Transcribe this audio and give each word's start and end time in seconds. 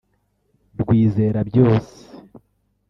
rwizera 0.81 1.39
byose 1.49 1.95